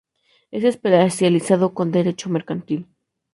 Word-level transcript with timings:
Es 0.49 0.63
especializado 0.63 1.71
en 1.77 1.91
derecho 1.91 2.27
mercantil. 2.31 2.87